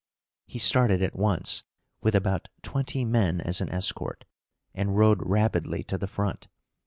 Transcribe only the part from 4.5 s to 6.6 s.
and rode rapidly to the front.